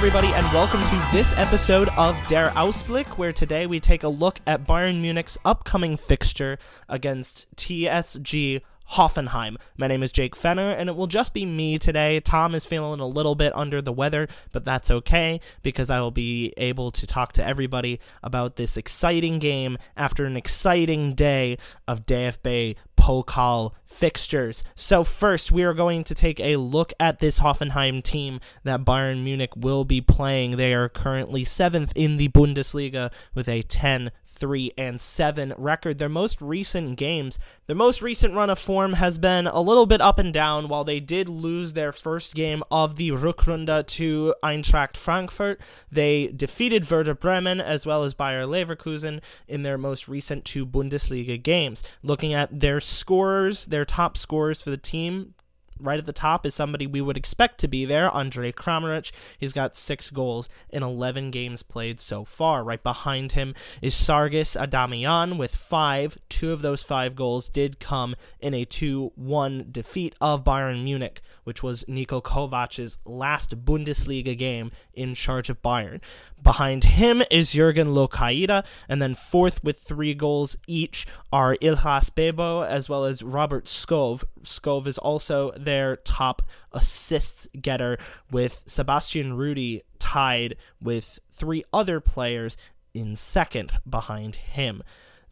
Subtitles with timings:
[0.00, 4.40] everybody, and welcome to this episode of Der Ausblick, where today we take a look
[4.46, 6.56] at Bayern Munich's upcoming fixture
[6.88, 9.56] against TSG Hoffenheim.
[9.76, 12.18] My name is Jake Fenner, and it will just be me today.
[12.20, 16.10] Tom is feeling a little bit under the weather, but that's okay because I will
[16.10, 22.06] be able to talk to everybody about this exciting game after an exciting day of
[22.06, 24.62] DFB Pokal fixtures.
[24.74, 29.24] So, first, we are going to take a look at this Hoffenheim team that Bayern
[29.24, 30.52] Munich will be playing.
[30.52, 35.98] They are currently seventh in the Bundesliga with a 10 3 and 7 record.
[35.98, 40.00] Their most recent games, their most recent run of form has been a little bit
[40.00, 40.68] up and down.
[40.68, 45.60] While they did lose their first game of the Rückrunde to Eintracht Frankfurt,
[45.90, 51.42] they defeated Werder Bremen as well as Bayer Leverkusen in their most recent two Bundesliga
[51.42, 51.82] games.
[52.02, 55.34] Looking at their scorers, their top scorers for the team,
[55.80, 59.12] right at the top is somebody we would expect to be there, Andre Kramaric.
[59.38, 62.62] He's got six goals in 11 games played so far.
[62.62, 66.18] Right behind him is Sargis Adamyan with five.
[66.28, 71.20] Two of those five goals did come in a 2 1 defeat of Bayern Munich,
[71.44, 76.00] which was Niko Kovac's last Bundesliga game in charge of Bayern.
[76.42, 82.66] Behind him is Jürgen Locadia, and then fourth with three goals each are Ihlas Bebou
[82.66, 84.24] as well as Robert Skov.
[84.42, 87.96] Skov is also their top assist getter,
[88.28, 92.56] with Sebastian Rudy tied with three other players
[92.92, 94.82] in second behind him.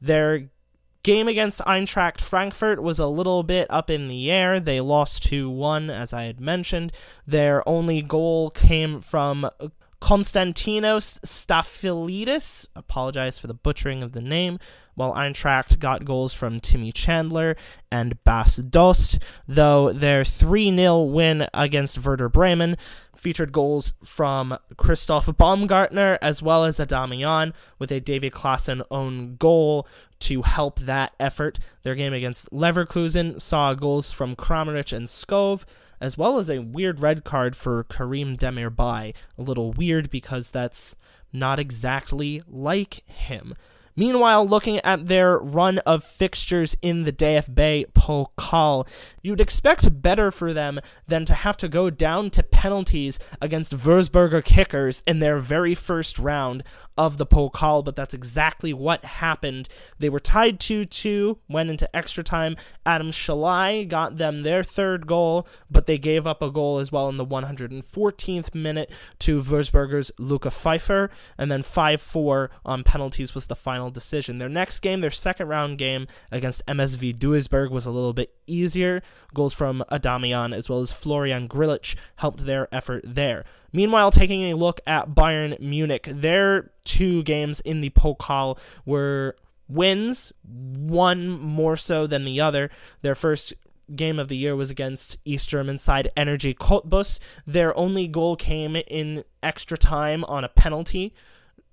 [0.00, 0.50] Their
[1.02, 4.60] game against Eintracht Frankfurt was a little bit up in the air.
[4.60, 6.92] They lost 2 1, as I had mentioned.
[7.26, 9.50] Their only goal came from
[10.00, 14.60] Konstantinos Stafylidis, apologize for the butchering of the name,
[14.98, 17.54] while Eintracht got goals from Timmy Chandler
[17.90, 22.76] and Bas Dost, though their 3 0 win against Werder Bremen
[23.14, 29.86] featured goals from Christoph Baumgartner as well as Adamyan, with a Davy Klaassen own goal
[30.20, 31.60] to help that effort.
[31.84, 35.64] Their game against Leverkusen saw goals from Kramaric and Skov
[36.00, 39.14] as well as a weird red card for Kerem Demirbay.
[39.36, 40.96] A little weird because that's
[41.32, 43.54] not exactly like him.
[43.98, 48.86] Meanwhile, looking at their run of fixtures in the DFB Pokal,
[49.22, 50.78] you'd expect better for them
[51.08, 56.16] than to have to go down to penalties against Würzburger kickers in their very first
[56.16, 56.62] round
[56.96, 59.68] of the Pokal, but that's exactly what happened.
[59.98, 62.54] They were tied 2 2, went into extra time.
[62.86, 67.08] Adam Szalai got them their third goal, but they gave up a goal as well
[67.08, 73.48] in the 114th minute to Würzburger's Luca Pfeiffer, and then 5 4 on penalties was
[73.48, 74.38] the final decision.
[74.38, 79.02] Their next game, their second round game against MSV Duisburg, was a little bit easier.
[79.34, 83.44] Goals from Adamyan as well as Florian Grillitsch helped their effort there.
[83.72, 89.36] Meanwhile, taking a look at Bayern Munich, their two games in the Pokal were
[89.68, 92.70] wins, one more so than the other.
[93.02, 93.54] Their first
[93.94, 97.18] game of the year was against East German side Energie Cottbus.
[97.46, 101.14] Their only goal came in extra time on a penalty.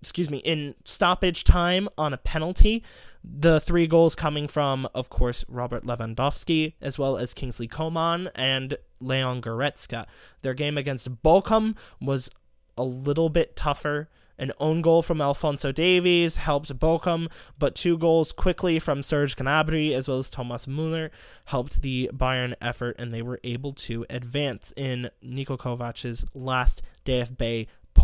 [0.05, 2.83] Excuse me, in stoppage time on a penalty.
[3.23, 8.77] The three goals coming from, of course, Robert Lewandowski, as well as Kingsley Coman and
[8.99, 10.05] Leon Goretzka.
[10.43, 12.29] Their game against Bochum was
[12.77, 14.07] a little bit tougher.
[14.37, 17.27] An own goal from Alphonso Davies helped Bochum,
[17.57, 21.09] but two goals quickly from Serge Gnabry as well as Thomas Muller
[21.45, 26.83] helped the Bayern effort, and they were able to advance in Niko Kovac's last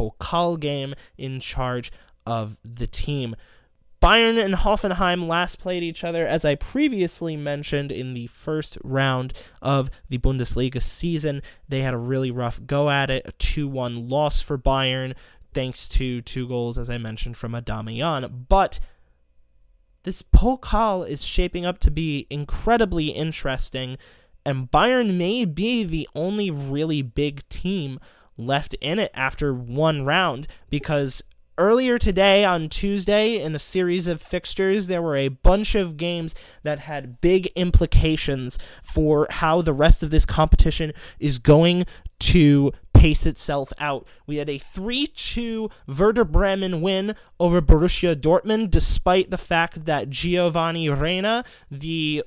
[0.01, 1.91] Pokal game in charge
[2.25, 3.35] of the team.
[4.01, 9.34] Bayern and Hoffenheim last played each other, as I previously mentioned, in the first round
[9.62, 11.44] of the Bundesliga season.
[11.69, 15.13] They had a really rough go at it, a 2 1 loss for Bayern,
[15.53, 18.48] thanks to two goals, as I mentioned, from Adamyan.
[18.50, 18.80] But
[20.01, 24.00] this Pokal is shaping up to be incredibly interesting,
[24.44, 28.00] and Bayern may be the only really big team
[28.38, 31.24] left in it after one round because
[31.57, 36.33] Earlier today, on Tuesday, in a series of fixtures, there were a bunch of games
[36.63, 41.86] that had big implications for how the rest of this competition is going
[42.19, 44.07] to pace itself out.
[44.25, 50.10] We had a 3 2 Werder Bremen win over Borussia Dortmund, despite the fact that
[50.10, 52.24] Giovanni Reyna, the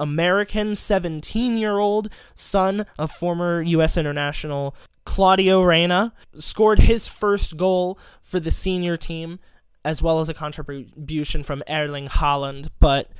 [0.00, 3.96] American 17 year old son of former U.S.
[3.96, 9.38] international Claudio Reyna scored his first goal for the senior team,
[9.84, 12.68] as well as a contribution from Erling Haaland.
[12.80, 13.10] But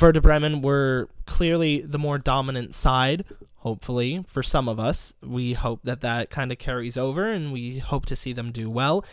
[0.00, 3.24] Werder Bremen were clearly the more dominant side.
[3.56, 7.78] Hopefully, for some of us, we hope that that kind of carries over, and we
[7.78, 9.04] hope to see them do well.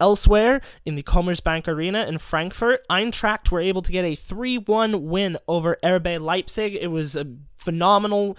[0.00, 5.06] Elsewhere, in the Commerzbank Arena in Frankfurt, Eintracht were able to get a 3 1
[5.08, 6.76] win over RB Leipzig.
[6.78, 8.36] It was a phenomenal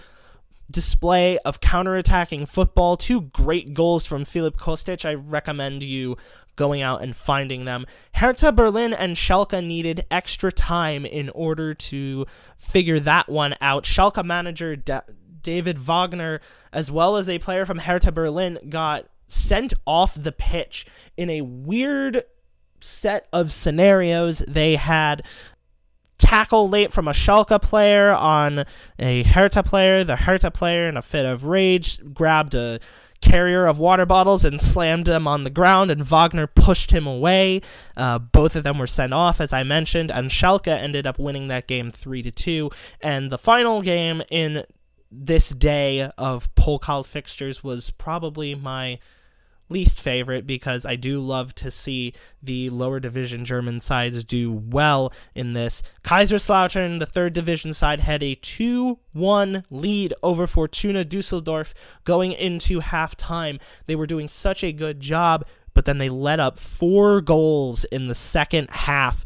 [0.70, 2.96] display of counterattacking football.
[2.96, 5.04] Two great goals from Filip Kostic.
[5.04, 6.16] I recommend you
[6.56, 7.86] going out and finding them.
[8.14, 12.26] Hertha Berlin and Schalke needed extra time in order to
[12.58, 13.84] figure that one out.
[13.84, 14.74] Schalke manager
[15.42, 16.40] David Wagner,
[16.72, 20.86] as well as a player from Hertha Berlin, got sent off the pitch
[21.16, 22.24] in a weird
[22.80, 24.42] set of scenarios.
[24.48, 25.22] They had
[26.18, 28.64] tackle late from a Schalke player on
[28.98, 30.04] a Hertha player.
[30.04, 32.80] The Hertha player, in a fit of rage, grabbed a
[33.20, 37.60] carrier of water bottles and slammed them on the ground, and Wagner pushed him away.
[37.96, 41.48] Uh, both of them were sent off, as I mentioned, and Schalke ended up winning
[41.48, 42.70] that game three to two.
[43.00, 44.64] And the final game in
[45.10, 48.98] this day of Pokal fixtures was probably my
[49.68, 55.12] least favorite because I do love to see the lower division German sides do well
[55.34, 55.82] in this.
[56.04, 61.74] Kaiserslautern, the third division side, had a 2 1 lead over Fortuna Dusseldorf
[62.04, 63.60] going into halftime.
[63.86, 68.08] They were doing such a good job, but then they let up four goals in
[68.08, 69.24] the second half.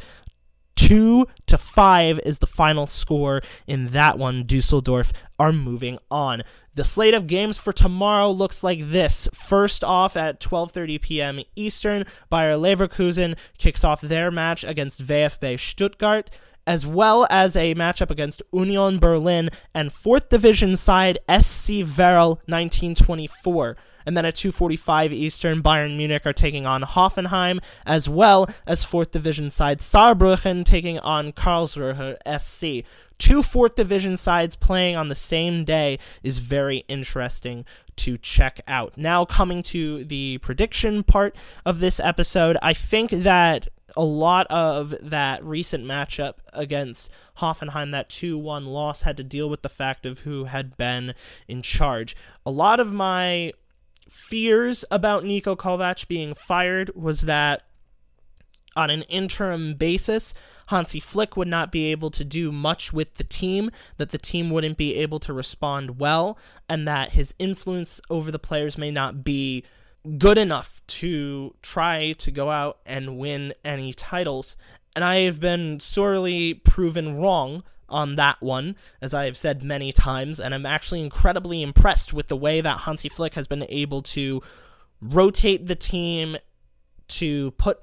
[0.80, 4.44] Two to five is the final score in that one.
[4.46, 6.40] Dusseldorf are moving on.
[6.74, 9.28] The slate of games for tomorrow looks like this.
[9.34, 11.40] First off at 12:30 p.m.
[11.54, 16.30] Eastern, Bayer Leverkusen kicks off their match against VfB Stuttgart
[16.66, 23.76] as well as a matchup against Union Berlin and 4th division side SC Verl 1924.
[24.06, 29.10] And then at 2:45 Eastern, Bayern Munich are taking on Hoffenheim, as well as fourth
[29.10, 32.86] division side Saarbrücken taking on Karlsruhe SC.
[33.18, 37.66] Two fourth division sides playing on the same day is very interesting
[37.96, 38.96] to check out.
[38.96, 41.36] Now, coming to the prediction part
[41.66, 48.08] of this episode, I think that a lot of that recent matchup against Hoffenheim, that
[48.08, 51.14] 2 1 loss, had to deal with the fact of who had been
[51.48, 52.16] in charge.
[52.46, 53.52] A lot of my
[54.10, 57.62] fears about Niko Kovac being fired was that
[58.76, 60.34] on an interim basis,
[60.66, 64.50] Hansi Flick would not be able to do much with the team, that the team
[64.50, 69.24] wouldn't be able to respond well, and that his influence over the players may not
[69.24, 69.64] be
[70.18, 74.56] good enough to try to go out and win any titles.
[74.94, 79.92] And I have been sorely proven wrong on that one, as I have said many
[79.92, 84.02] times, and I'm actually incredibly impressed with the way that Hansi Flick has been able
[84.02, 84.42] to
[85.00, 86.36] rotate the team
[87.08, 87.80] to put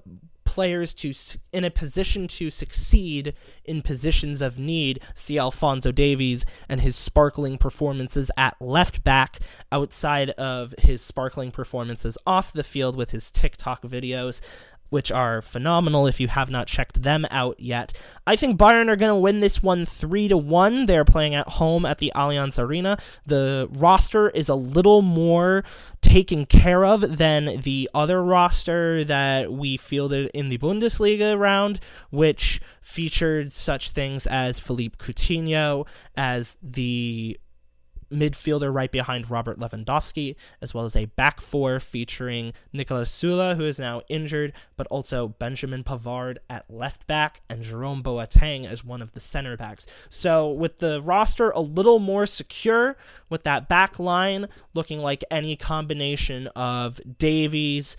[0.58, 1.14] players to
[1.54, 5.00] in a position to succeed in positions of need.
[5.14, 9.38] See Alphonso Davies and his sparkling performances at left back
[9.72, 14.42] outside of his sparkling performances off the field with his TikTok videos
[14.90, 17.94] which are phenomenal if you have not checked them out yet.
[18.26, 20.86] I think Bayern are going to win this one 3 to 1.
[20.86, 22.98] They're playing at home at the Allianz Arena.
[23.26, 25.64] The roster is a little more
[26.02, 32.62] taken care of than the other roster that we fielded in the Bundesliga round, which
[32.82, 35.86] featured such things as Philippe Coutinho
[36.16, 37.38] as the
[38.12, 43.66] midfielder right behind Robert Lewandowski, as well as a back four featuring Niklas Süle, who
[43.66, 49.02] is now injured, but also Benjamin Pavard at left back and Jerome Boateng as one
[49.02, 49.88] of the center backs.
[50.10, 52.98] So with the roster a little more secure,
[53.30, 57.98] with that back line looking like any combination of Davies,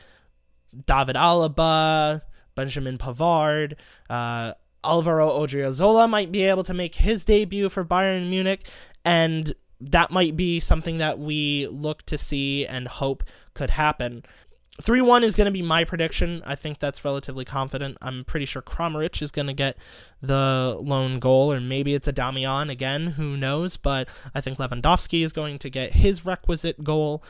[0.87, 2.23] David Alaba,
[2.55, 3.75] Benjamin Pavard,
[4.11, 4.53] uh,
[4.85, 8.69] Alvaro Odriozola might be able to make his debut for Bayern Munich,
[9.05, 14.25] and that might be something that we look to see and hope could happen.
[14.81, 16.41] 3 1 is going to be my prediction.
[16.47, 17.99] I think that's relatively confident.
[18.01, 19.77] I'm pretty sure Kramaric is going to get
[20.23, 23.77] the lone goal, or maybe it's Adamyan again, who knows?
[23.77, 27.25] But I think Lewandowski is going to get his requisite goal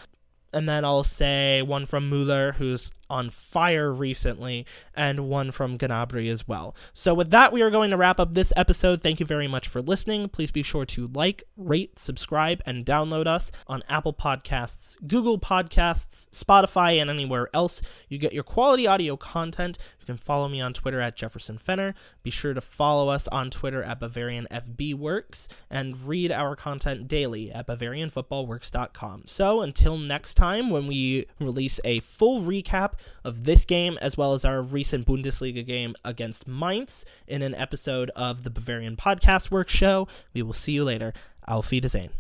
[0.52, 6.30] and then I'll say one from Muller, who's on fire recently, and one from Gnabry
[6.30, 6.74] as well.
[6.92, 9.02] So, with that, we are going to wrap up this episode.
[9.02, 10.28] Thank you very much for listening.
[10.28, 16.28] Please be sure to like, rate, subscribe, and download us on Apple Podcasts, Google Podcasts,
[16.30, 19.78] Spotify, and anywhere else you get your quality audio content.
[20.00, 21.94] You can follow me on Twitter at Jefferson Fenner.
[22.22, 27.66] Be sure to follow us on Twitter at BavarianFBWorks and read our content daily at
[27.66, 29.24] BavarianFootballWorks.com.
[29.26, 32.92] So, until next time when we release a full recap
[33.24, 38.10] of this game as well as our recent Bundesliga game against Mainz in an episode
[38.14, 40.06] of the Bavarian Podcast Work Show.
[40.32, 41.12] We will see you later.
[41.48, 42.10] Auf Wiedersehen.